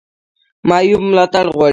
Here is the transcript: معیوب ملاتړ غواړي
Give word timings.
معیوب 0.69 1.01
ملاتړ 1.09 1.45
غواړي 1.53 1.69